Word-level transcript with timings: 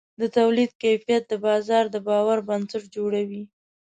د 0.19 0.21
تولید 0.37 0.71
کیفیت 0.83 1.23
د 1.27 1.33
بازار 1.45 1.83
د 1.93 1.97
باور 2.07 2.37
بنسټ 2.47 2.83
جوړوي. 2.95 3.43